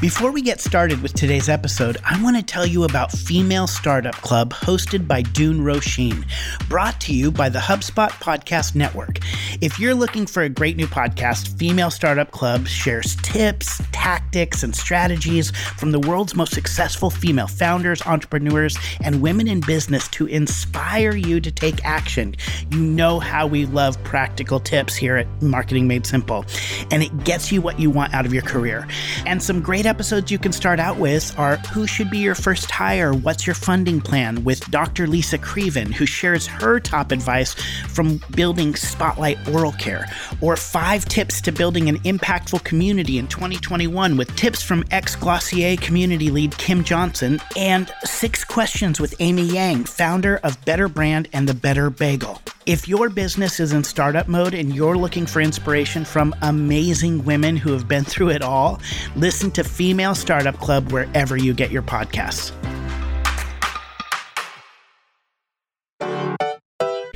[0.00, 4.14] Before we get started with today's episode, I want to tell you about Female Startup
[4.14, 6.24] Club hosted by Doone Roisin,
[6.70, 9.18] brought to you by the HubSpot Podcast Network.
[9.60, 14.74] If you're looking for a great new podcast, Female Startup Club shares tips, tactics, and
[14.74, 21.14] strategies from the world's most successful female founders, entrepreneurs, and women in business to inspire
[21.14, 22.34] you to take action.
[22.70, 26.46] You know how we love practical tips here at Marketing Made Simple,
[26.90, 28.88] and it gets you what you want out of your career.
[29.26, 32.70] And some great episodes you can start out with are Who Should Be Your First
[32.70, 33.12] Hire?
[33.12, 34.44] What's Your Funding Plan?
[34.44, 35.08] with Dr.
[35.08, 37.54] Lisa Creaven, who shares her top advice
[37.88, 40.06] from building Spotlight Oral Care,
[40.40, 45.76] or Five Tips to Building an Impactful Community in 2021 with tips from ex Glossier
[45.76, 51.48] community lead Kim Johnson, and Six Questions with Amy Yang, founder of Better Brand and
[51.48, 52.40] the Better Bagel.
[52.66, 57.56] If your business is in startup mode and you're looking for inspiration from amazing women
[57.56, 58.82] who have been through it all,
[59.16, 62.52] listen to Female Startup Club wherever you get your podcasts.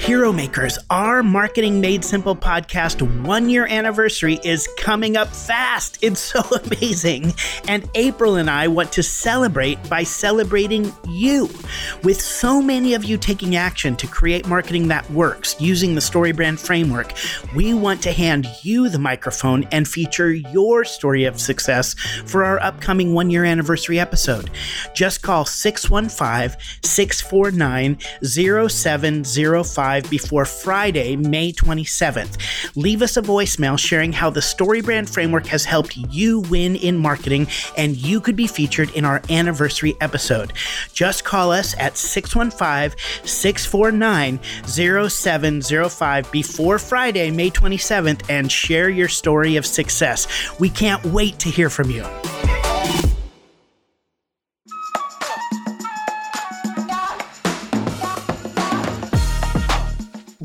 [0.05, 5.97] Hero Makers, our Marketing Made Simple podcast one year anniversary is coming up fast.
[6.03, 7.33] It's so amazing.
[7.69, 11.49] And April and I want to celebrate by celebrating you.
[12.03, 16.59] With so many of you taking action to create marketing that works using the StoryBrand
[16.59, 17.15] framework,
[17.57, 21.95] we want to hand you the microphone and feature your story of success
[22.27, 24.51] for our upcoming one year anniversary episode.
[24.95, 32.39] Just call 615 649 0705 before Friday, May 27th.
[32.77, 37.47] Leave us a voicemail sharing how the StoryBrand framework has helped you win in marketing,
[37.77, 40.53] and you could be featured in our anniversary episode.
[40.93, 44.41] Just call us at 615 649
[45.09, 50.27] 0705 before Friday, May 27th, and share your story of success.
[50.59, 52.05] We can't wait to hear from you.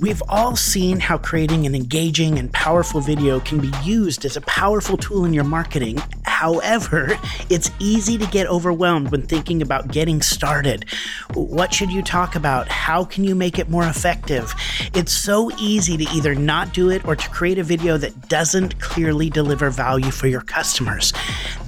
[0.01, 4.41] We've all seen how creating an engaging and powerful video can be used as a
[4.41, 5.97] powerful tool in your marketing.
[6.23, 10.85] However, it's easy to get overwhelmed when thinking about getting started.
[11.33, 12.69] What should you talk about?
[12.69, 14.53] How can you make it more effective?
[14.93, 18.79] It's so easy to either not do it or to create a video that doesn't
[18.79, 21.11] clearly deliver value for your customers.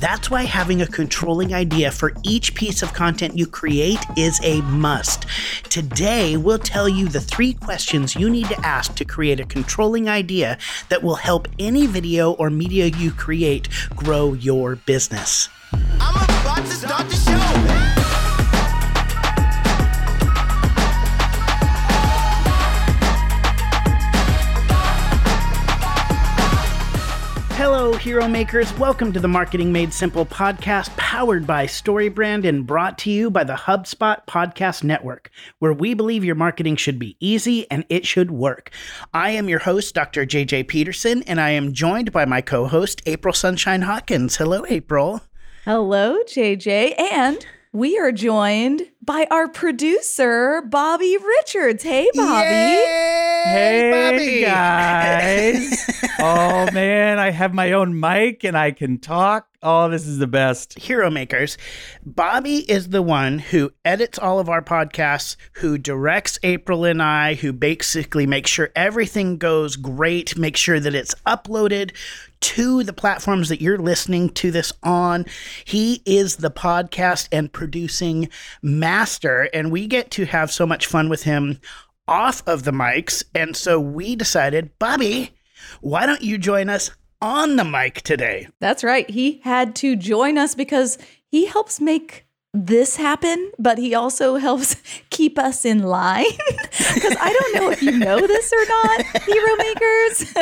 [0.01, 4.59] That's why having a controlling idea for each piece of content you create is a
[4.61, 5.27] must.
[5.69, 10.09] Today, we'll tell you the three questions you need to ask to create a controlling
[10.09, 10.57] idea
[10.89, 15.49] that will help any video or media you create grow your business.
[28.01, 28.73] Hero makers.
[28.79, 33.43] Welcome to the Marketing Made Simple podcast, powered by StoryBrand and brought to you by
[33.43, 35.29] the HubSpot Podcast Network,
[35.59, 38.71] where we believe your marketing should be easy and it should work.
[39.13, 40.25] I am your host, Dr.
[40.25, 44.37] JJ Peterson, and I am joined by my co host, April Sunshine Hawkins.
[44.37, 45.21] Hello, April.
[45.63, 46.99] Hello, JJ.
[46.99, 51.83] And we are joined by our producer, Bobby Richards.
[51.83, 52.49] Hey, Bobby.
[52.49, 54.41] Yay, hey, Bobby.
[54.41, 56.05] guys.
[56.19, 57.17] oh, man.
[57.17, 59.47] I have my own mic and I can talk.
[59.63, 60.77] Oh, this is the best.
[60.77, 61.57] Hero Makers.
[62.05, 67.35] Bobby is the one who edits all of our podcasts, who directs April and I,
[67.35, 71.91] who basically makes sure everything goes great, makes sure that it's uploaded
[72.41, 75.25] to the platforms that you're listening to this on.
[75.65, 78.29] He is the podcast and producing
[78.61, 81.59] master, and we get to have so much fun with him
[82.07, 83.23] off of the mics.
[83.33, 85.31] And so we decided, Bobby,
[85.79, 86.91] why don't you join us
[87.21, 88.47] on the mic today?
[88.59, 89.09] That's right.
[89.09, 90.97] He had to join us because
[91.27, 94.75] he helps make this happen, but he also helps
[95.09, 96.25] keep us in line.
[96.93, 100.35] Because I don't know if you know this or not, hero makers.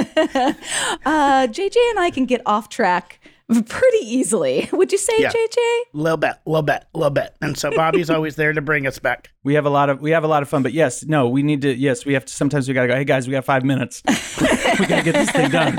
[1.05, 3.19] uh, JJ and I can get off track
[3.49, 4.69] pretty easily.
[4.73, 5.31] Would you say, Yeah.
[5.31, 5.57] JJ?
[5.93, 7.35] Little bit, a little bit, a little bit.
[7.41, 9.31] And so Bobby's always there to bring us back.
[9.43, 11.43] We have a lot of we have a lot of fun, but yes, no, we
[11.43, 11.73] need to.
[11.73, 12.33] Yes, we have to.
[12.33, 12.95] Sometimes we gotta go.
[12.95, 14.03] Hey guys, we got five minutes.
[14.39, 15.75] we gotta get this thing done.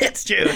[0.00, 0.46] it's true.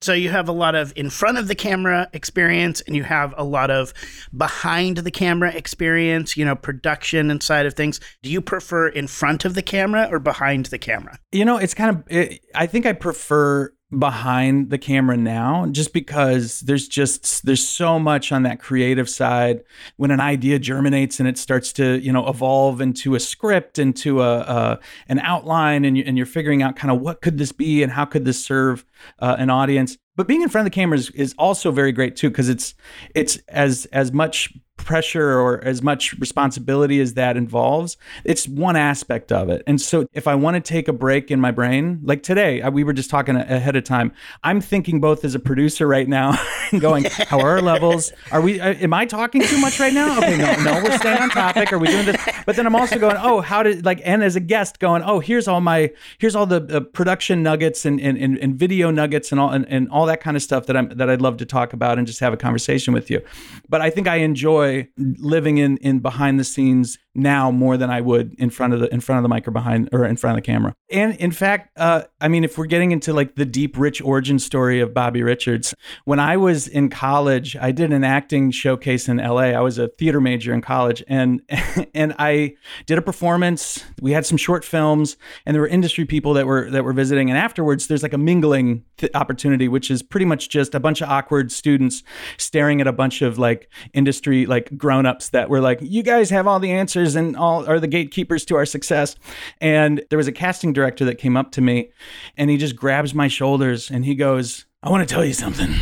[0.00, 3.34] So you have a lot of in front of the camera experience and you have
[3.36, 3.92] a lot of
[4.34, 8.00] behind the camera experience, you know, production and side of things.
[8.22, 11.18] Do you prefer in front of the camera or behind the camera?
[11.32, 12.04] You know, it's kind of.
[12.08, 17.98] It, I think I prefer behind the camera now just because there's just there's so
[17.98, 19.62] much on that creative side.
[19.96, 24.22] When an idea germinates and it starts to you know evolve into a script into
[24.22, 27.52] a, a an outline and, you, and you're figuring out kind of what could this
[27.52, 28.84] be and how could this serve
[29.18, 29.98] uh, an audience.
[30.16, 32.74] But being in front of the cameras is, is also very great too because it's
[33.14, 34.52] it's as as much
[34.84, 39.62] pressure or as much responsibility as that involves, it's one aspect of it.
[39.66, 42.84] And so if I want to take a break in my brain, like today, we
[42.84, 44.12] were just talking ahead of time,
[44.42, 46.38] I'm thinking both as a producer right now
[46.78, 48.12] going, how are our levels?
[48.32, 50.18] Are we, uh, am I talking too much right now?
[50.18, 51.72] Okay, no, no, we're staying on topic.
[51.72, 52.16] Are we doing this?
[52.46, 55.20] But then I'm also going, oh, how did, like, and as a guest going, oh,
[55.20, 59.30] here's all my, here's all the uh, production nuggets and, and, and, and, video nuggets
[59.30, 61.46] and all, and, and all that kind of stuff that I'm, that I'd love to
[61.46, 63.22] talk about and just have a conversation with you.
[63.68, 67.90] But I think I enjoy enjoy living in in behind the scenes now more than
[67.90, 70.16] I would in front of the in front of the mic or behind or in
[70.16, 70.74] front of the camera.
[70.90, 74.38] And in fact, uh, I mean, if we're getting into like the deep, rich origin
[74.38, 75.74] story of Bobby Richards,
[76.04, 79.54] when I was in college, I did an acting showcase in L.A.
[79.54, 81.42] I was a theater major in college, and
[81.94, 82.54] and I
[82.86, 83.84] did a performance.
[84.00, 87.28] We had some short films, and there were industry people that were that were visiting.
[87.28, 91.00] And afterwards, there's like a mingling th- opportunity, which is pretty much just a bunch
[91.00, 92.02] of awkward students
[92.38, 96.30] staring at a bunch of like industry like grown ups that were like, "You guys
[96.30, 99.16] have all the answers." and all are the gatekeepers to our success.
[99.60, 101.90] And there was a casting director that came up to me
[102.36, 105.74] and he just grabs my shoulders and he goes, I want to tell you something.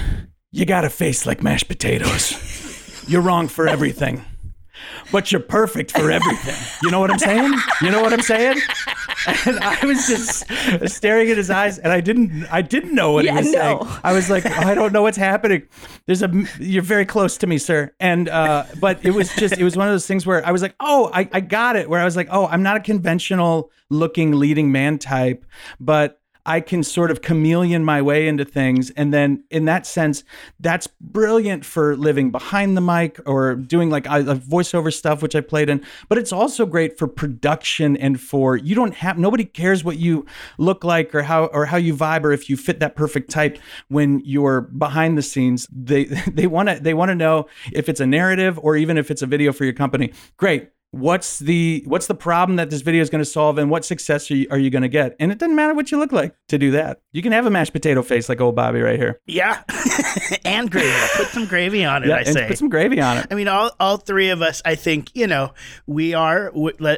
[0.51, 3.05] You got a face like mashed potatoes.
[3.07, 4.25] You're wrong for everything
[5.11, 6.55] but you're perfect for everything.
[6.83, 7.53] You know what I'm saying?
[7.83, 8.59] You know what I'm saying?
[9.47, 10.45] And I was just
[10.93, 13.59] staring at his eyes, and I didn't, I didn't know what yeah, he was no.
[13.59, 14.01] saying.
[14.05, 15.69] I was like, oh, I don't know what's happening.
[16.07, 17.93] There's a, you're very close to me, sir.
[18.01, 20.63] And, uh, but it was just, it was one of those things where I was
[20.63, 21.89] like, oh, I, I got it.
[21.89, 25.45] Where I was like, oh, I'm not a conventional looking leading man type,
[25.81, 28.91] but I can sort of chameleon my way into things.
[28.91, 30.25] And then in that sense,
[30.61, 35.69] that's brilliant for living behind the mic or doing like voiceover stuff, which I played
[35.69, 35.85] in.
[36.09, 40.27] But it's also great for production and for you don't have nobody cares what you
[40.59, 43.59] look like or how or how you vibe or if you fit that perfect type
[43.89, 45.67] when you're behind the scenes.
[45.71, 49.11] They they want to they want to know if it's a narrative or even if
[49.11, 50.13] it's a video for your company.
[50.37, 53.85] Great what's the what's the problem that this video is going to solve and what
[53.85, 55.15] success are you, are you going to get?
[55.21, 57.01] And it doesn't matter what you look like to do that.
[57.13, 59.21] You can have a mashed potato face like old bobby right here.
[59.27, 59.63] Yeah.
[60.45, 60.91] And gravy.
[61.17, 62.49] Put some gravy on it yeah, i say.
[62.49, 63.27] put some gravy on it.
[63.31, 65.53] I mean all, all three of us i think you know
[65.87, 66.53] we are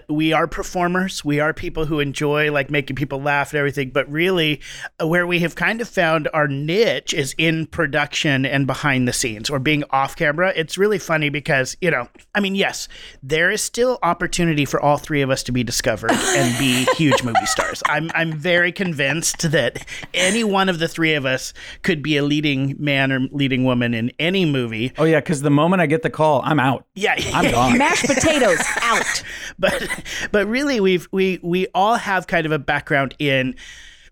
[0.08, 1.24] we are performers.
[1.24, 3.90] We are people who enjoy like making people laugh and everything.
[3.90, 4.60] But really
[5.00, 9.12] uh, where we have kind of found our niche is in production and behind the
[9.12, 10.52] scenes or being off camera.
[10.54, 12.88] It's really funny because you know i mean yes
[13.22, 16.86] there is still still opportunity for all three of us to be discovered and be
[16.98, 17.82] huge movie stars.
[17.86, 22.22] I'm I'm very convinced that any one of the three of us could be a
[22.22, 24.92] leading man or leading woman in any movie.
[24.98, 26.84] Oh yeah, because the moment I get the call, I'm out.
[26.94, 27.78] Yeah, I'm gone.
[27.78, 29.22] Mashed potatoes out.
[29.58, 29.88] But
[30.32, 33.56] but really, we've we we all have kind of a background in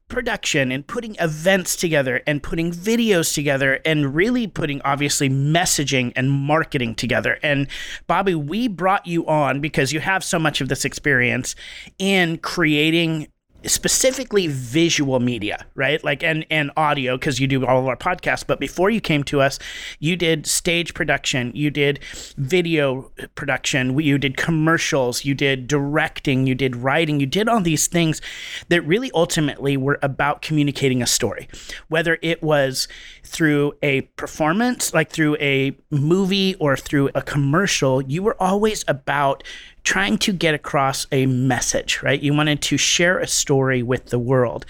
[0.08, 6.30] production and putting events together and putting videos together and really putting obviously messaging and
[6.30, 7.38] marketing together.
[7.42, 7.68] And
[8.06, 11.54] Bobby, we brought you on because you have so much of this experience
[11.98, 13.28] in creating
[13.66, 16.02] specifically visual media, right?
[16.04, 18.46] Like and and audio because you do all of our podcasts.
[18.46, 19.58] But before you came to us,
[19.98, 22.00] you did stage production, you did
[22.36, 27.88] video production, you did commercials, you did directing, you did writing, you did all these
[27.88, 28.20] things
[28.68, 31.48] that really ultimately were about communicating a story,
[31.88, 32.86] whether it was
[33.24, 38.02] through a performance, like through a movie or through a commercial.
[38.02, 39.42] You were always about
[39.84, 42.20] trying to get across a message, right?
[42.20, 44.66] You wanted to share a story with the world.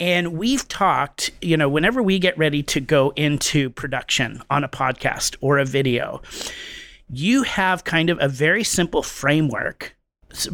[0.00, 4.68] And we've talked, you know, whenever we get ready to go into production on a
[4.68, 6.22] podcast or a video,
[7.10, 9.96] you have kind of a very simple framework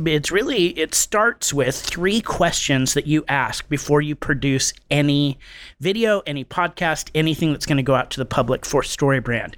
[0.06, 5.38] it's really it starts with three questions that you ask before you produce any
[5.82, 9.56] video any podcast anything that's going to go out to the public for story brand.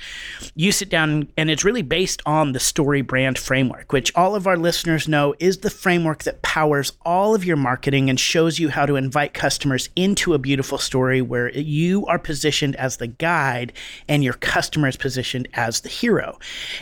[0.54, 4.46] You sit down and it's really based on the story brand framework which all of
[4.46, 8.70] our listeners know is the framework that powers all of your marketing and shows you
[8.70, 13.74] how to invite customers into a beautiful story where you are positioned as the guide
[14.08, 16.38] and your customer is positioned as the hero.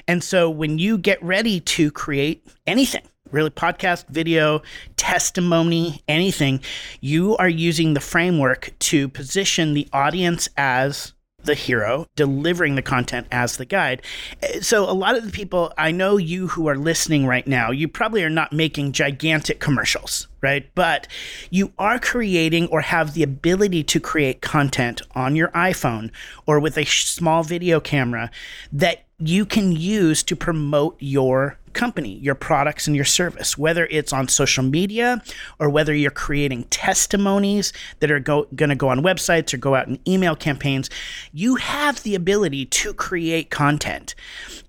[0.06, 4.62] And so when you get ready to create anything really podcast, video,
[4.96, 6.60] testimony, anything,
[7.00, 11.12] you are using the framework to position the audience as
[11.44, 14.02] the hero, delivering the content as the guide.
[14.42, 17.70] Uh, so, a lot of the people I know you who are listening right now,
[17.70, 20.68] you probably are not making gigantic commercials, right?
[20.74, 21.08] But
[21.50, 26.10] you are creating or have the ability to create content on your iPhone
[26.46, 28.30] or with a small video camera
[28.72, 34.12] that you can use to promote your company, your products, and your service, whether it's
[34.12, 35.22] on social media
[35.58, 39.88] or whether you're creating testimonies that are going to go on websites or go out
[39.88, 40.90] in email campaigns.
[41.32, 44.14] You have the ability to create content.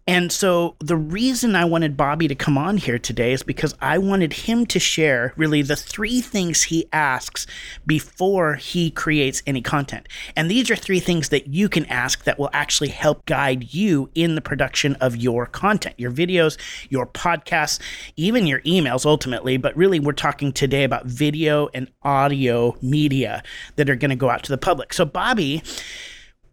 [0.05, 3.98] And so the reason I wanted Bobby to come on here today is because I
[3.98, 7.48] wanted him to share really the three things he asks
[7.86, 10.10] before he creates any content.
[10.36, 14.10] And these are three things that you can ask that will actually help guide you
[14.13, 16.57] in the production of your content, your videos,
[16.89, 17.79] your podcasts,
[18.17, 19.55] even your emails ultimately.
[19.55, 23.41] But really, we're talking today about video and audio media
[23.77, 24.91] that are going to go out to the public.
[24.91, 25.63] So, Bobby,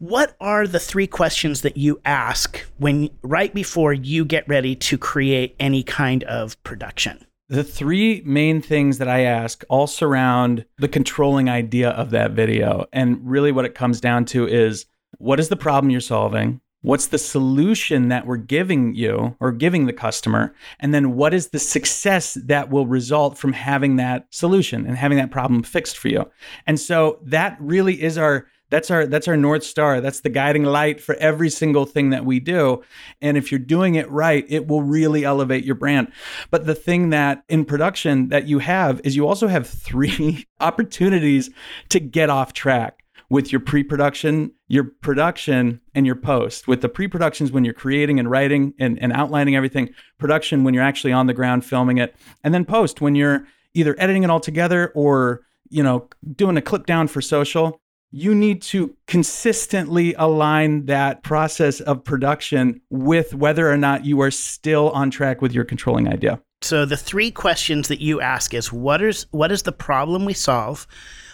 [0.01, 4.97] what are the three questions that you ask when right before you get ready to
[4.97, 7.25] create any kind of production?
[7.51, 12.87] The three main things that I ask all surround the controlling idea of that video.
[12.95, 14.87] And really, what it comes down to is
[15.19, 16.63] what is the problem you're solving?
[16.81, 20.55] What's the solution that we're giving you or giving the customer?
[20.79, 25.19] And then what is the success that will result from having that solution and having
[25.19, 26.31] that problem fixed for you?
[26.67, 30.01] And so that really is our that's our that's our north star.
[30.01, 32.83] That's the guiding light for every single thing that we do.
[33.21, 36.11] And if you're doing it right it will really elevate your brand.
[36.51, 41.51] But the thing that in production that you have is you also have three opportunities
[41.91, 46.69] to get off track with your pre-production your production and your post.
[46.69, 50.85] With the pre-productions when you're creating and writing and, and outlining everything production when you're
[50.85, 54.41] actually on the ground filming it and then post when you're either editing it all
[54.41, 57.81] together or you know doing a clip down for social
[58.11, 64.31] you need to consistently align that process of production with whether or not you are
[64.31, 66.41] still on track with your controlling idea.
[66.63, 70.35] So the three questions that you ask is what is what is the problem we
[70.35, 70.87] solve?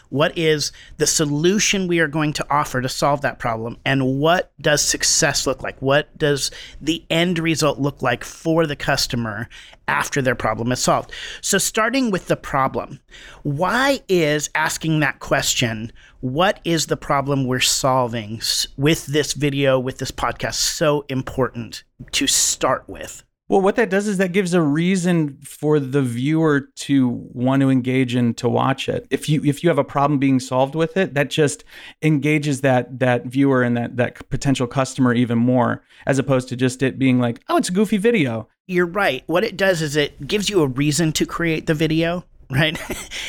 [0.09, 3.79] What is the solution we are going to offer to solve that problem?
[3.85, 5.81] And what does success look like?
[5.81, 9.49] What does the end result look like for the customer
[9.89, 11.13] after their problem is solved?
[11.41, 13.01] So, starting with the problem,
[13.43, 18.41] why is asking that question, what is the problem we're solving
[18.77, 23.26] with this video, with this podcast, so important to start with?
[23.49, 27.71] Well, what that does is that gives a reason for the viewer to want to
[27.71, 29.07] engage and to watch it.
[29.11, 31.63] If you if you have a problem being solved with it, that just
[32.03, 36.83] engages that that viewer and that that potential customer even more, as opposed to just
[36.83, 38.49] it being like, oh, it's a goofy video.
[38.67, 39.23] You're right.
[39.27, 42.79] What it does is it gives you a reason to create the video right?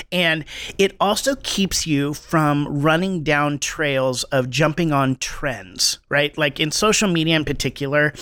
[0.12, 0.46] and
[0.78, 6.38] it also keeps you from running down trails of jumping on trends, right?
[6.38, 8.14] Like in social media in particular,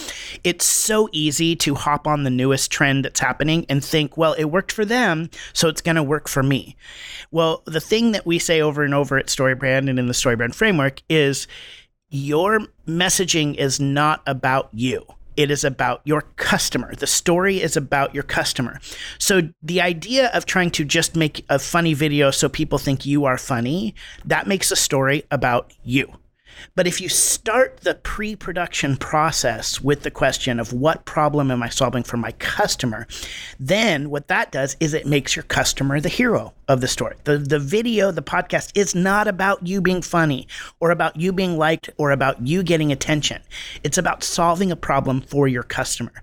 [0.43, 4.45] it's so easy to hop on the newest trend that's happening and think, well, it
[4.45, 6.75] worked for them, so it's going to work for me.
[7.31, 10.55] Well, the thing that we say over and over at StoryBrand and in the StoryBrand
[10.55, 11.47] framework is
[12.09, 15.05] your messaging is not about you
[15.37, 16.93] it is about your customer.
[16.95, 18.79] The story is about your customer.
[19.19, 23.25] So the idea of trying to just make a funny video so people think you
[23.25, 26.11] are funny, that makes a story about you.
[26.75, 31.63] But if you start the pre production process with the question of what problem am
[31.63, 33.07] I solving for my customer,
[33.59, 37.15] then what that does is it makes your customer the hero of the story.
[37.25, 40.47] The, the video, the podcast is not about you being funny
[40.79, 43.41] or about you being liked or about you getting attention.
[43.83, 46.13] It's about solving a problem for your customer.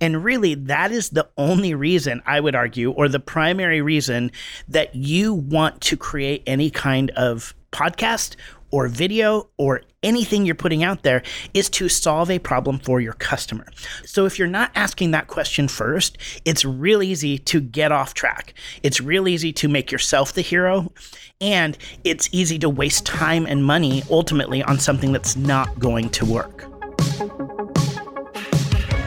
[0.00, 4.30] And really, that is the only reason I would argue, or the primary reason
[4.68, 8.36] that you want to create any kind of podcast
[8.76, 11.22] or video or anything you're putting out there
[11.54, 13.66] is to solve a problem for your customer.
[14.04, 18.52] So if you're not asking that question first, it's real easy to get off track.
[18.82, 20.92] It's real easy to make yourself the hero,
[21.40, 26.26] and it's easy to waste time and money ultimately on something that's not going to
[26.26, 26.66] work.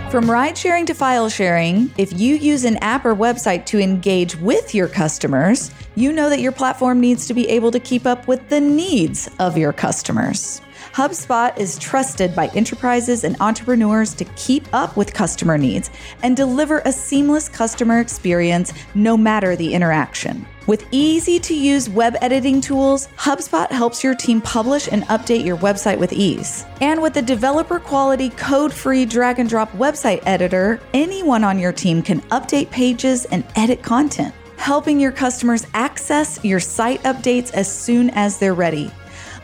[0.09, 4.35] From ride sharing to file sharing, if you use an app or website to engage
[4.37, 5.69] with your customers,
[5.99, 9.29] you know that your platform needs to be able to keep up with the needs
[9.39, 10.61] of your customers.
[10.93, 15.89] HubSpot is trusted by enterprises and entrepreneurs to keep up with customer needs
[16.23, 20.45] and deliver a seamless customer experience no matter the interaction.
[20.67, 25.57] With easy to use web editing tools, HubSpot helps your team publish and update your
[25.57, 26.63] website with ease.
[26.79, 31.71] And with the developer quality code free drag and drop website editor, anyone on your
[31.73, 37.73] team can update pages and edit content, helping your customers access your site updates as
[37.73, 38.91] soon as they're ready.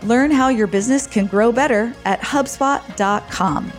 [0.03, 3.71] Learn how your business can grow better at HubSpot.com.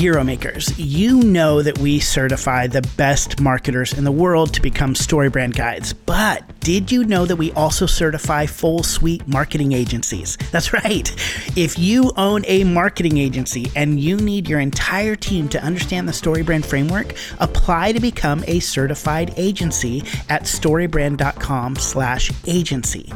[0.00, 4.94] Hero Makers, you know that we certify the best marketers in the world to become
[4.94, 10.38] StoryBrand guides, but did you know that we also certify full suite marketing agencies?
[10.52, 11.14] That's right.
[11.54, 16.12] If you own a marketing agency and you need your entire team to understand the
[16.12, 23.12] StoryBrand framework, apply to become a certified agency at storybrand.com/agency.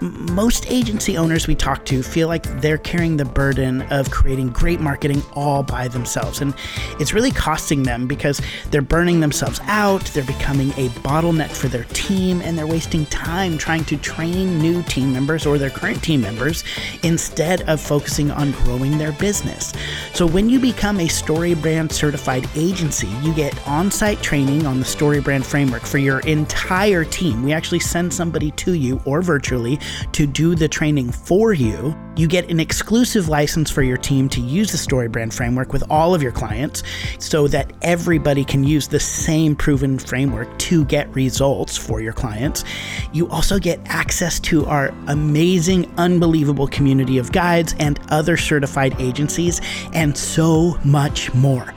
[0.00, 4.80] Most agency owners we talk to feel like they're carrying the burden of creating great
[4.80, 6.40] marketing all by themselves themselves.
[6.40, 8.40] And it's really costing them because
[8.70, 13.58] they're burning themselves out, they're becoming a bottleneck for their team, and they're wasting time
[13.58, 16.64] trying to train new team members or their current team members
[17.02, 19.72] instead of focusing on growing their business.
[20.12, 24.86] So when you become a StoryBrand certified agency, you get on site training on the
[24.86, 27.42] StoryBrand framework for your entire team.
[27.42, 29.78] We actually send somebody to you or virtually
[30.12, 31.94] to do the training for you.
[32.16, 36.14] You get an exclusive license for your team to use the StoryBrand framework with all
[36.14, 36.82] of your clients
[37.18, 42.64] so that everybody can use the same proven framework to get results for your clients.
[43.12, 49.60] You also get access to our amazing, unbelievable community of guides and other certified agencies,
[49.92, 51.75] and so much more.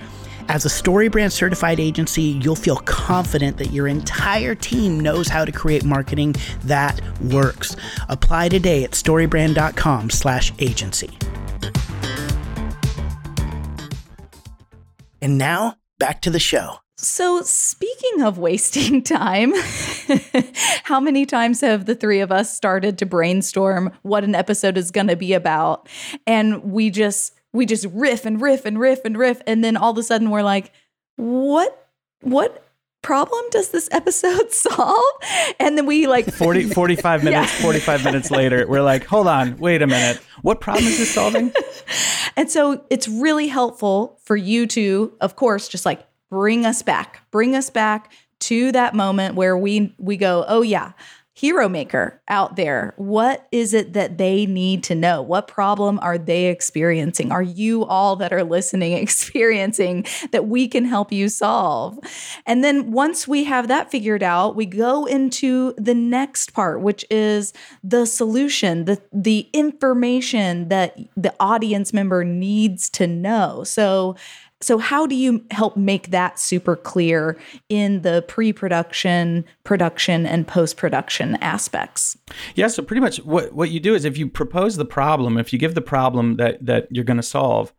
[0.49, 5.51] As a StoryBrand certified agency, you'll feel confident that your entire team knows how to
[5.51, 7.75] create marketing that works.
[8.09, 11.09] Apply today at storybrand.com/agency.
[15.21, 16.77] And now, back to the show.
[16.97, 19.53] So, speaking of wasting time,
[20.83, 24.89] how many times have the three of us started to brainstorm what an episode is
[24.89, 25.87] going to be about?
[26.25, 29.91] And we just we just riff and riff and riff and riff and then all
[29.91, 30.71] of a sudden we're like,
[31.15, 31.89] "What
[32.21, 32.69] what
[33.01, 35.03] problem does this episode solve?
[35.59, 37.61] And then we like 40, 45 minutes, yeah.
[37.61, 40.21] 45 minutes later, we're like, hold on, wait a minute.
[40.41, 41.51] What problem is this solving?
[42.35, 47.23] and so it's really helpful for you to, of course, just like bring us back,
[47.31, 50.93] bring us back to that moment where we we go, oh yeah,
[51.39, 55.21] hero maker out there what is it that they need to know?
[55.21, 57.31] What problem are they experiencing?
[57.31, 61.97] Are you all that are listening experiencing that we can help you solve?
[62.45, 67.05] And then once we have that figured out we go into the next part which
[67.09, 67.53] is
[67.85, 73.63] the solution the the information that the audience member needs to know.
[73.63, 74.17] So
[74.61, 77.37] so, how do you help make that super clear
[77.69, 82.17] in the pre production, production, and post production aspects?
[82.55, 85.53] Yeah, so pretty much what, what you do is if you propose the problem, if
[85.53, 87.73] you give the problem that, that you're going to solve,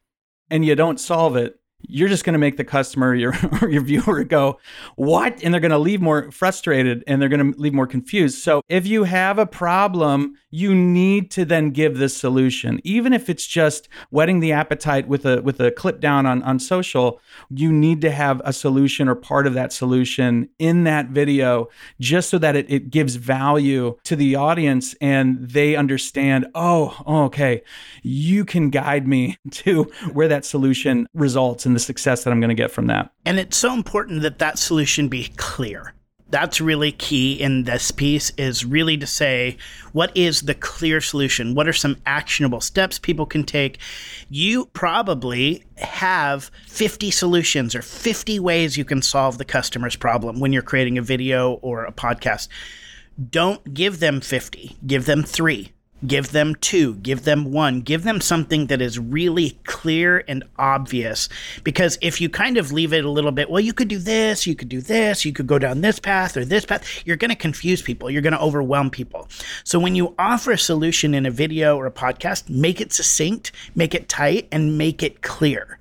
[0.50, 3.34] and you don't solve it, you're just going to make the customer your
[3.68, 4.58] your viewer go
[4.96, 5.42] what?
[5.42, 8.38] And they're going to leave more frustrated and they're going to leave more confused.
[8.42, 12.80] So if you have a problem you need to then give the solution.
[12.82, 16.58] Even if it's just whetting the appetite with a with a clip down on on
[16.58, 21.68] social you need to have a solution or part of that solution in that video
[22.00, 27.62] just so that it, it gives value to the audience and they understand oh okay
[28.02, 32.48] you can guide me to where that solution results and the success that I'm going
[32.48, 33.12] to get from that.
[33.24, 35.94] And it's so important that that solution be clear.
[36.28, 39.56] That's really key in this piece is really to say
[39.92, 41.54] what is the clear solution?
[41.54, 43.78] What are some actionable steps people can take?
[44.28, 50.52] You probably have 50 solutions or 50 ways you can solve the customer's problem when
[50.52, 52.48] you're creating a video or a podcast.
[53.30, 55.72] Don't give them 50, give them 3
[56.06, 61.28] Give them two, give them one, give them something that is really clear and obvious.
[61.62, 64.46] Because if you kind of leave it a little bit, well, you could do this,
[64.46, 67.30] you could do this, you could go down this path or this path, you're going
[67.30, 69.28] to confuse people, you're going to overwhelm people.
[69.64, 73.52] So when you offer a solution in a video or a podcast, make it succinct,
[73.74, 75.78] make it tight, and make it clear.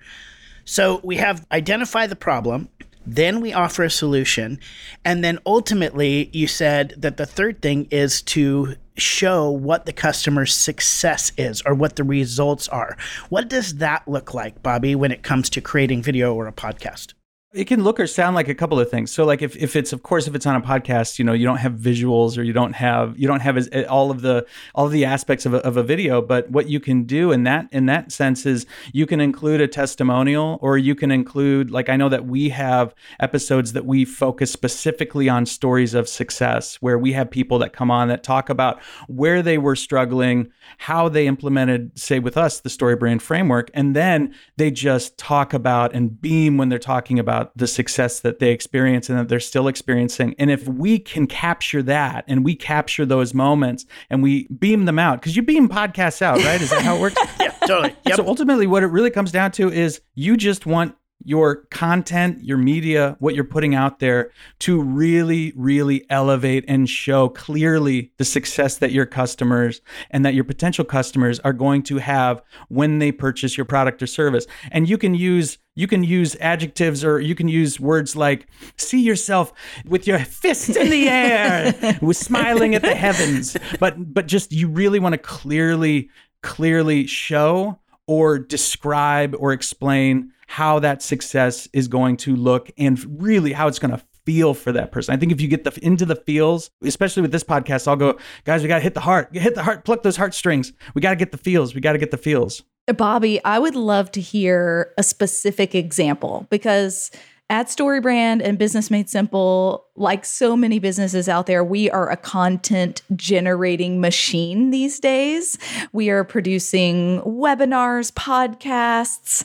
[0.66, 2.68] So we have identify the problem,
[3.06, 4.60] then we offer a solution.
[5.04, 10.54] And then ultimately, you said that the third thing is to show what the customer's
[10.54, 12.98] success is or what the results are.
[13.30, 17.14] What does that look like, Bobby, when it comes to creating video or a podcast?
[17.52, 19.12] It can look or sound like a couple of things.
[19.12, 21.46] So, like if, if it's of course if it's on a podcast, you know, you
[21.46, 24.46] don't have visuals or you don't have you don't have as, eh, all of the
[24.76, 26.22] all of the aspects of a, of a video.
[26.22, 29.68] But what you can do in that in that sense is you can include a
[29.68, 34.52] testimonial or you can include like I know that we have episodes that we focus
[34.52, 38.80] specifically on stories of success where we have people that come on that talk about
[39.08, 43.96] where they were struggling, how they implemented, say with us, the story StoryBrand framework, and
[43.96, 48.40] then they just talk about and beam when they're talking about about the success that
[48.40, 50.36] they experience and that they're still experiencing.
[50.38, 55.00] And if we can capture that and we capture those moments and we beam them
[55.00, 56.62] out, because you beam podcasts out, right?
[56.62, 57.16] Is that how it works?
[57.40, 57.96] yeah, totally.
[58.06, 58.18] Yep.
[58.18, 62.58] So ultimately, what it really comes down to is you just want your content, your
[62.58, 68.78] media, what you're putting out there to really, really elevate and show clearly the success
[68.78, 73.58] that your customers and that your potential customers are going to have when they purchase
[73.58, 74.48] your product or service.
[74.72, 79.00] And you can use you can use adjectives or you can use words like see
[79.00, 79.54] yourself
[79.86, 84.68] with your fist in the air with smiling at the heavens but but just you
[84.68, 86.10] really want to clearly
[86.42, 93.54] clearly show or describe or explain how that success is going to look and really
[93.54, 95.14] how it's going to feel for that person.
[95.14, 98.18] I think if you get the into the feels, especially with this podcast, I'll go,
[98.46, 100.74] guys, we got to hit the heart, hit the heart, pluck those heartstrings.
[100.96, 101.76] We got to get the feels.
[101.76, 102.64] We got to get the feels.
[102.98, 107.12] Bobby, I would love to hear a specific example because
[107.50, 112.16] at StoryBrand and Business Made Simple, like so many businesses out there, we are a
[112.16, 115.58] content generating machine these days.
[115.92, 119.44] We are producing webinars, podcasts,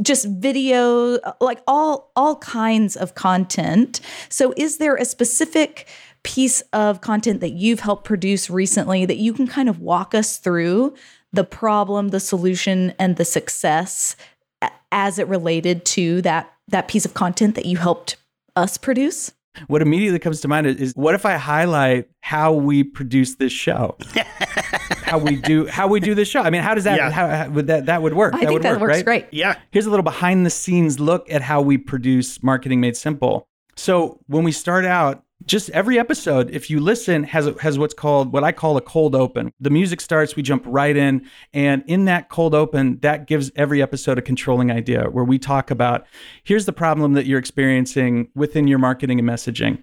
[0.00, 4.00] just video, like all all kinds of content.
[4.28, 5.88] So is there a specific
[6.22, 10.38] piece of content that you've helped produce recently that you can kind of walk us
[10.38, 10.94] through
[11.32, 14.16] the problem, the solution and the success
[14.92, 18.16] as it related to that that piece of content that you helped
[18.56, 19.32] us produce?
[19.66, 23.96] What immediately comes to mind is what if I highlight how we produce this show?
[25.02, 26.40] how we do how we do this show.
[26.40, 27.10] I mean, how does that Yeah.
[27.10, 28.32] how, how would that that would work?
[28.34, 29.04] I that think would that work, works right?
[29.04, 29.26] great.
[29.32, 29.56] Yeah.
[29.72, 33.48] Here's a little behind the scenes look at how we produce Marketing Made Simple.
[33.76, 38.32] So when we start out, just every episode, if you listen, has has what's called
[38.32, 39.52] what I call a cold open.
[39.58, 43.82] The music starts, we jump right in, and in that cold open, that gives every
[43.82, 46.06] episode a controlling idea where we talk about
[46.44, 49.82] here's the problem that you're experiencing within your marketing and messaging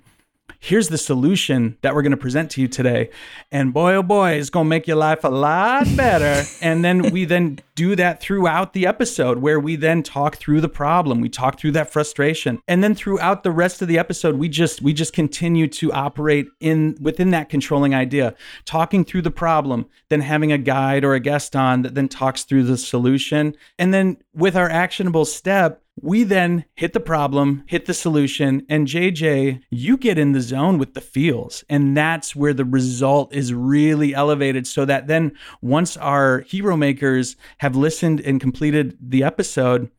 [0.59, 3.09] here's the solution that we're going to present to you today.
[3.51, 6.43] And boy oh boy it's going to make your life a lot better.
[6.61, 10.69] And then we then do that throughout the episode where we then talk through the
[10.69, 11.21] problem.
[11.21, 12.59] We talk through that frustration.
[12.67, 16.47] And then throughout the rest of the episode we just we just continue to operate
[16.59, 18.33] in within that controlling idea
[18.65, 22.43] talking through the problem then having a guide or a guest on that then talks
[22.43, 23.55] through the solution.
[23.77, 28.87] And then with our actionable step we then hit the problem, hit the solution, and
[28.87, 31.63] JJ, you get in the zone with the feels.
[31.69, 34.67] And that's where the result is really elevated.
[34.67, 39.89] So that then once our hero makers have listened and completed the episode,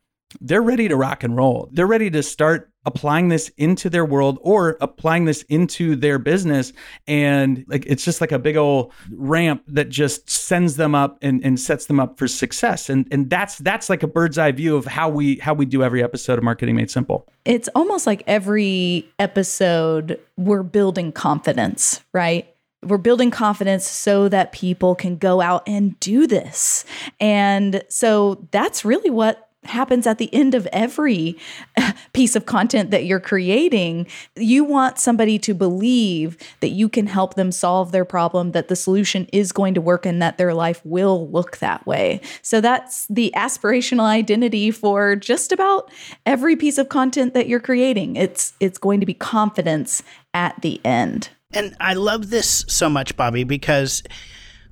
[0.41, 1.69] they're ready to rock and roll.
[1.73, 6.73] They're ready to start applying this into their world or applying this into their business.
[7.07, 11.45] And like it's just like a big old ramp that just sends them up and,
[11.45, 12.88] and sets them up for success.
[12.88, 15.83] And and that's that's like a bird's eye view of how we how we do
[15.83, 17.29] every episode of Marketing Made Simple.
[17.45, 22.55] It's almost like every episode we're building confidence, right?
[22.83, 26.85] We're building confidence so that people can go out and do this.
[27.19, 31.37] And so that's really what happens at the end of every
[32.12, 34.07] piece of content that you're creating.
[34.37, 38.77] You want somebody to believe that you can help them solve their problem, that the
[38.77, 42.21] solution is going to work, and that their life will look that way.
[42.42, 45.90] So that's the aspirational identity for just about
[46.25, 48.16] every piece of content that you're creating.
[48.16, 50.03] It's it's going to be confidence
[50.35, 51.31] at the end.
[51.53, 54.03] And I love this so much, Bobby, because,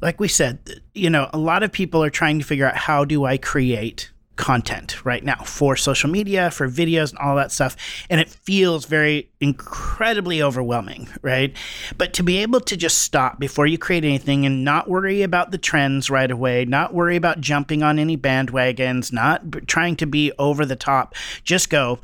[0.03, 0.59] like we said,
[0.95, 4.11] you know, a lot of people are trying to figure out how do I create
[4.37, 7.77] content right now for social media, for videos, and all that stuff.
[8.09, 11.55] And it feels very incredibly overwhelming, right?
[11.97, 15.51] But to be able to just stop before you create anything and not worry about
[15.51, 20.33] the trends right away, not worry about jumping on any bandwagons, not trying to be
[20.39, 21.99] over the top, just go,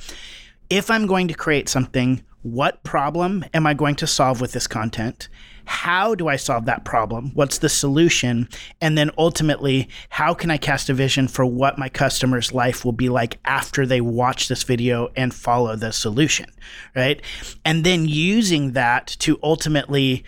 [0.71, 4.67] if I'm going to create something, what problem am I going to solve with this
[4.67, 5.29] content?
[5.65, 7.31] How do I solve that problem?
[7.35, 8.49] What's the solution?
[8.81, 12.93] And then ultimately, how can I cast a vision for what my customer's life will
[12.93, 16.47] be like after they watch this video and follow the solution,
[16.95, 17.21] right?
[17.65, 20.25] And then using that to ultimately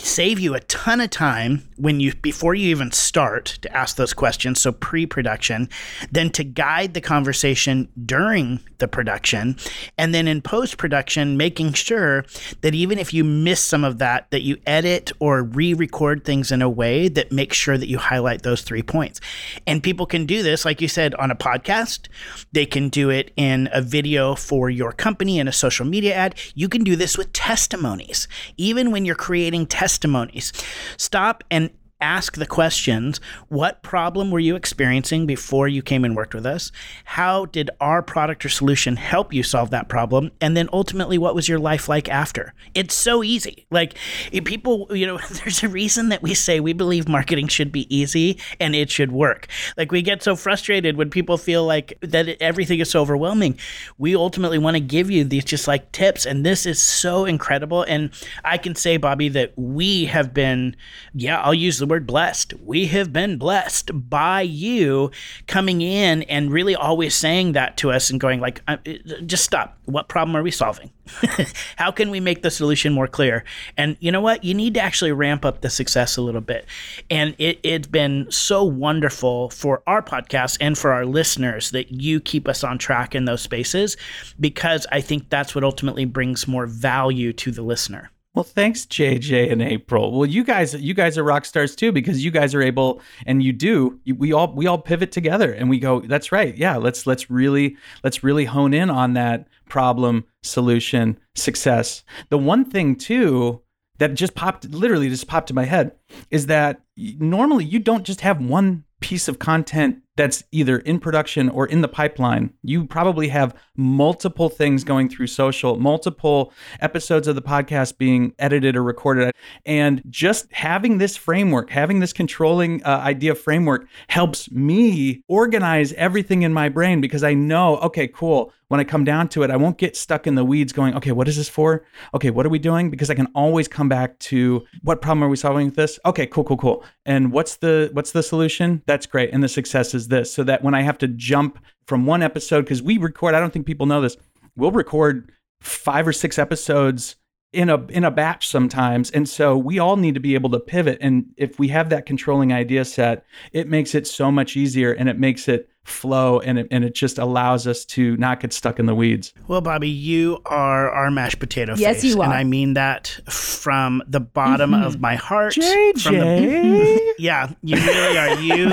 [0.00, 4.14] save you a ton of time when you before you even start to ask those
[4.14, 5.68] questions so pre-production
[6.10, 9.56] then to guide the conversation during the production
[9.98, 12.24] and then in post-production making sure
[12.62, 16.62] that even if you miss some of that that you edit or re-record things in
[16.62, 19.20] a way that makes sure that you highlight those three points.
[19.66, 22.08] And people can do this like you said on a podcast.
[22.52, 26.34] They can do it in a video for your company in a social media ad.
[26.54, 28.28] You can do this with testimonies.
[28.56, 30.52] Even when you're creating testimonies.
[30.96, 31.70] Stop and
[32.02, 36.72] ask the questions what problem were you experiencing before you came and worked with us?
[37.04, 40.32] How did our product or solution help you solve that problem?
[40.40, 42.52] And then ultimately, what was your life like after?
[42.74, 43.66] It's so easy.
[43.70, 43.96] Like
[44.32, 47.94] eh, people, you know, there's a reason that we say we believe marketing should be
[47.94, 49.46] easy and it should work.
[49.76, 53.58] Like we get so frustrated when people feel like that everything is so overwhelming.
[53.98, 56.26] We ultimately want to give you these just like tips.
[56.26, 57.82] And this is so incredible.
[57.84, 58.10] And
[58.44, 60.74] I can say, Bobby, that we have been,
[61.14, 62.54] yeah, I'll use the word blessed.
[62.64, 65.10] We have been blessed by you
[65.46, 68.78] coming in and really always saying that to us and going like, uh,
[69.26, 69.76] just stop.
[69.84, 70.90] What problem are we solving?
[71.76, 73.44] How can we make the solution more clear?
[73.76, 74.42] And you know what?
[74.42, 76.64] You need to actually ramp up the success a little bit.
[77.10, 82.20] And it, it's been so wonderful for our podcast and for our listeners that you
[82.20, 83.98] keep us on track in those spaces
[84.40, 88.11] because I think that's what ultimately brings more value to the listener.
[88.34, 90.10] Well, thanks, JJ and April.
[90.10, 93.42] Well, you guys, you guys are rock stars too because you guys are able, and
[93.42, 94.00] you do.
[94.06, 96.00] We all we all pivot together, and we go.
[96.00, 96.56] That's right.
[96.56, 102.04] Yeah, let's let's really let's really hone in on that problem, solution, success.
[102.30, 103.60] The one thing too
[103.98, 105.92] that just popped, literally just popped in my head,
[106.30, 111.48] is that normally you don't just have one piece of content that's either in production
[111.48, 112.52] or in the pipeline.
[112.62, 118.76] You probably have multiple things going through social, multiple episodes of the podcast being edited
[118.76, 119.32] or recorded.
[119.64, 126.42] And just having this framework, having this controlling uh, idea framework helps me organize everything
[126.42, 128.52] in my brain because I know, okay, cool.
[128.68, 131.12] When I come down to it, I won't get stuck in the weeds going, okay,
[131.12, 131.84] what is this for?
[132.14, 132.88] Okay, what are we doing?
[132.88, 135.98] Because I can always come back to what problem are we solving with this?
[136.06, 136.84] Okay, cool, cool, cool.
[137.04, 138.82] And what's the what's the solution?
[138.86, 139.28] That's great.
[139.30, 140.32] And the success is this.
[140.32, 143.52] So that when I have to jump from one episode, because we record, I don't
[143.52, 144.16] think people know this,
[144.56, 147.16] we'll record five or six episodes
[147.52, 150.58] in a in a batch sometimes and so we all need to be able to
[150.58, 154.92] pivot and if we have that controlling idea set it makes it so much easier
[154.92, 158.52] and it makes it flow and it, and it just allows us to not get
[158.52, 159.32] stuck in the weeds.
[159.48, 162.04] Well, Bobby, you are our mashed potato yes, face.
[162.04, 162.24] you are.
[162.24, 164.84] And I mean that from the bottom mm-hmm.
[164.84, 165.54] of my heart.
[165.54, 166.02] JJ.
[166.10, 168.40] The, yeah, you really are.
[168.40, 168.72] You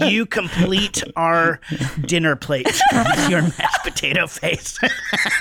[0.08, 1.60] you complete our
[2.02, 4.78] dinner plate with your mashed potato face.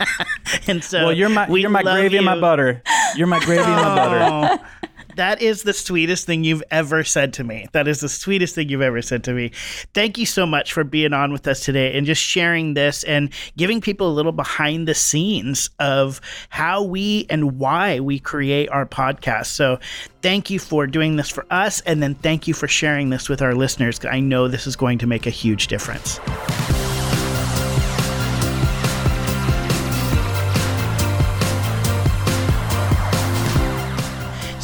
[0.67, 2.17] and so Well, you're my you're my gravy you.
[2.19, 2.83] and my butter.
[3.15, 4.63] You're my gravy and my butter.
[5.19, 7.67] That is the sweetest thing you've ever said to me.
[7.73, 9.51] That is the sweetest thing you've ever said to me.
[9.93, 13.29] Thank you so much for being on with us today and just sharing this and
[13.57, 18.85] giving people a little behind the scenes of how we and why we create our
[18.85, 19.47] podcast.
[19.47, 19.79] So,
[20.21, 21.81] thank you for doing this for us.
[21.81, 23.99] And then thank you for sharing this with our listeners.
[24.05, 26.17] I know this is going to make a huge difference.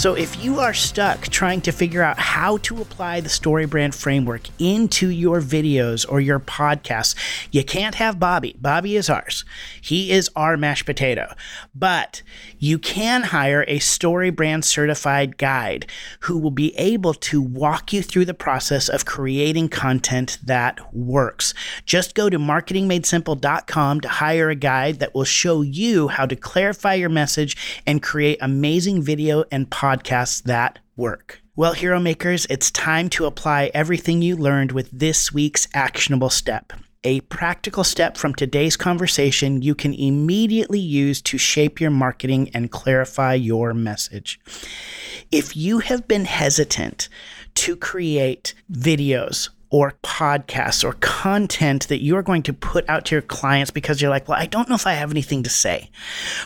[0.05, 4.41] So, if you are stuck trying to figure out how to apply the StoryBrand framework
[4.59, 7.15] into your videos or your podcasts,
[7.49, 8.55] you can't have Bobby.
[8.61, 9.45] Bobby is ours.
[9.81, 11.33] He is our mashed potato.
[11.73, 12.21] But
[12.59, 15.87] you can hire a StoryBrand certified guide
[16.19, 21.55] who will be able to walk you through the process of creating content that works.
[21.87, 26.93] Just go to marketingmadesimple.com to hire a guide that will show you how to clarify
[26.93, 31.41] your message and create amazing video and podcast podcasts that work.
[31.55, 36.73] Well, Hero Makers, it's time to apply everything you learned with this week's actionable step.
[37.05, 42.71] A practical step from today's conversation you can immediately use to shape your marketing and
[42.71, 44.39] clarify your message.
[45.31, 47.07] If you have been hesitant
[47.55, 53.21] to create videos or podcasts or content that you're going to put out to your
[53.21, 55.91] clients because you're like, well, I don't know if I have anything to say,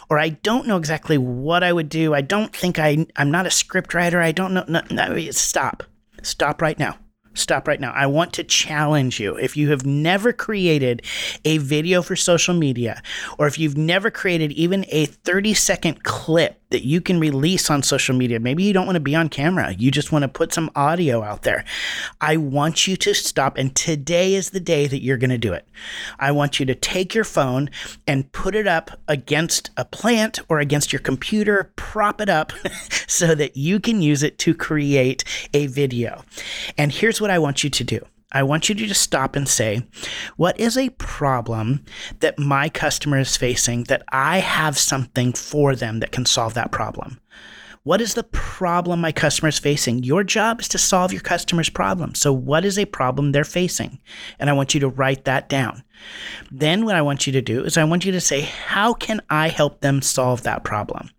[0.09, 2.15] or I don't know exactly what I would do.
[2.15, 4.19] I don't think I, I'm not a script writer.
[4.19, 4.65] I don't know.
[4.67, 5.83] No, no, stop.
[6.23, 6.97] Stop right now.
[7.35, 7.91] Stop right now.
[7.91, 9.35] I want to challenge you.
[9.35, 11.03] If you have never created
[11.45, 12.99] a video for social media,
[13.37, 17.83] or if you've never created even a 30 second clip that you can release on
[17.83, 18.39] social media.
[18.39, 21.23] Maybe you don't want to be on camera, you just want to put some audio
[21.23, 21.65] out there.
[22.21, 25.53] I want you to stop, and today is the day that you're going to do
[25.53, 25.67] it.
[26.19, 27.69] I want you to take your phone
[28.07, 32.53] and put it up against a plant or against your computer, prop it up
[33.07, 36.23] so that you can use it to create a video.
[36.77, 38.05] And here's what I want you to do.
[38.31, 39.81] I want you to just stop and say,
[40.37, 41.83] what is a problem
[42.19, 46.71] that my customer is facing that I have something for them that can solve that
[46.71, 47.19] problem?
[47.83, 50.03] What is the problem my customer is facing?
[50.03, 52.13] Your job is to solve your customer's problem.
[52.13, 53.99] So, what is a problem they're facing?
[54.37, 55.83] And I want you to write that down.
[56.51, 59.21] Then, what I want you to do is I want you to say, How can
[59.29, 61.09] I help them solve that problem?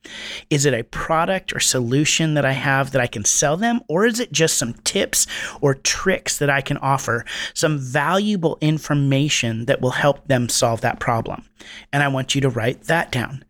[0.49, 3.81] Is it a product or solution that I have that I can sell them?
[3.89, 5.27] Or is it just some tips
[5.61, 11.01] or tricks that I can offer, some valuable information that will help them solve that
[11.01, 11.45] problem?
[11.93, 13.45] And I want you to write that down.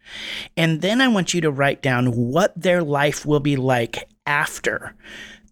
[0.56, 4.94] And then I want you to write down what their life will be like after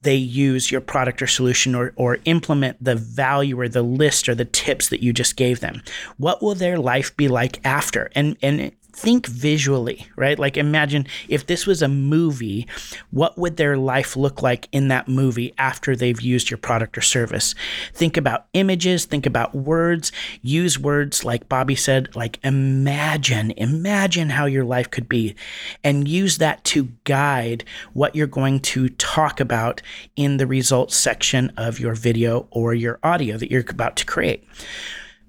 [0.03, 4.35] they use your product or solution or, or implement the value or the list or
[4.35, 5.83] the tips that you just gave them.
[6.17, 8.11] What will their life be like after?
[8.15, 10.39] And and think visually, right?
[10.39, 12.67] Like imagine if this was a movie,
[13.13, 17.01] what would their life look like in that movie after they've used your product or
[17.01, 17.55] service?
[17.95, 20.11] Think about images, think about words,
[20.43, 25.37] use words like Bobby said, like imagine, imagine how your life could be,
[25.85, 29.81] and use that to guide what you're going to talk about
[30.17, 34.45] in the results section of your video or your audio that you're about to create.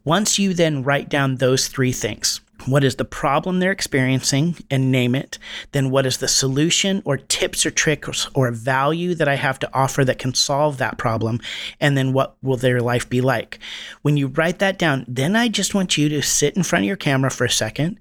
[0.03, 4.91] Once you then write down those three things, what is the problem they're experiencing and
[4.91, 5.37] name it
[5.71, 9.69] then what is the solution or tips or tricks or value that i have to
[9.73, 11.39] offer that can solve that problem
[11.79, 13.59] and then what will their life be like?
[14.01, 16.87] When you write that down then i just want you to sit in front of
[16.87, 17.99] your camera for a second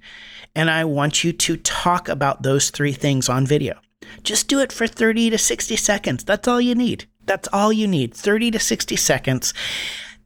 [0.54, 3.78] and i want you to talk about those three things on video.
[4.22, 6.24] Just do it for 30 to 60 seconds.
[6.24, 7.06] That's all you need.
[7.24, 8.14] That's all you need.
[8.14, 9.54] 30 to 60 seconds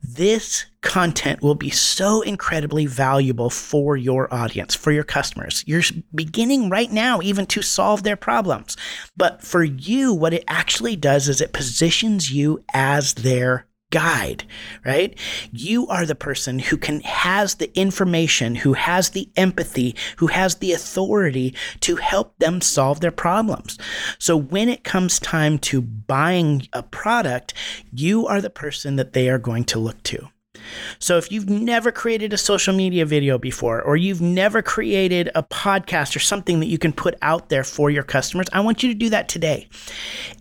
[0.02, 5.62] this content will be so incredibly valuable for your audience, for your customers.
[5.66, 5.82] You're
[6.14, 8.76] beginning right now even to solve their problems.
[9.16, 14.44] But for you, what it actually does is it positions you as their guide,
[14.84, 15.16] right?
[15.52, 20.56] You are the person who can has the information, who has the empathy, who has
[20.56, 23.78] the authority to help them solve their problems.
[24.18, 27.54] So when it comes time to buying a product,
[27.92, 30.28] you are the person that they are going to look to.
[30.98, 35.42] So if you've never created a social media video before, or you've never created a
[35.42, 38.88] podcast or something that you can put out there for your customers, I want you
[38.88, 39.68] to do that today.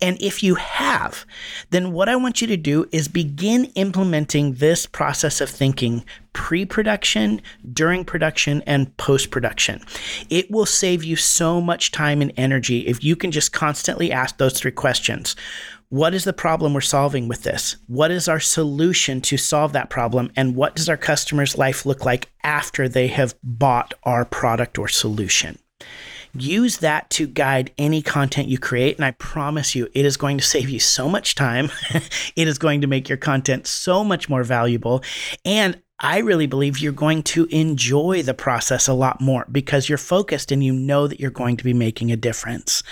[0.00, 1.26] And if you have,
[1.70, 6.64] then what I want you to do is begin implementing this process of thinking pre
[6.64, 9.80] production, during production, and post production.
[10.30, 14.38] It will save you so much time and energy if you can just constantly ask
[14.38, 15.36] those three questions
[15.92, 17.76] what is the problem we're solving with this?
[17.86, 20.32] What is our solution to solve that problem?
[20.36, 24.88] And what does our customer's life look like after they have bought our product or
[24.88, 25.58] solution?
[26.32, 28.96] Use that to guide any content you create.
[28.96, 31.70] And I promise you, it is going to save you so much time.
[32.36, 35.02] it is going to make your content so much more valuable.
[35.44, 39.98] And I really believe you're going to enjoy the process a lot more because you're
[39.98, 42.82] focused and you know that you're going to be making a difference.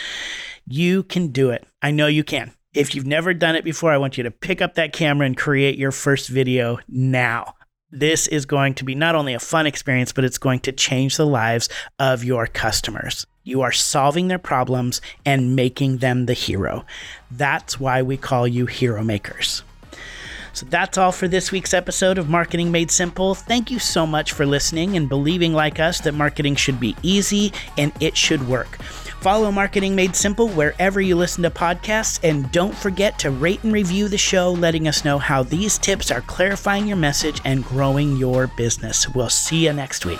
[0.67, 1.67] You can do it.
[1.81, 2.53] I know you can.
[2.73, 5.37] If you've never done it before, I want you to pick up that camera and
[5.37, 7.57] create your first video now.
[7.91, 11.17] This is going to be not only a fun experience, but it's going to change
[11.17, 13.27] the lives of your customers.
[13.43, 16.85] You are solving their problems and making them the hero.
[17.29, 19.65] That's why we call you hero makers.
[20.53, 23.35] So that's all for this week's episode of Marketing Made Simple.
[23.35, 27.53] Thank you so much for listening and believing, like us, that marketing should be easy
[27.79, 28.81] and it should work.
[29.21, 33.73] Follow Marketing Made Simple wherever you listen to podcasts, and don't forget to rate and
[33.73, 38.17] review the show, letting us know how these tips are clarifying your message and growing
[38.17, 39.09] your business.
[39.11, 40.19] We'll see you next week.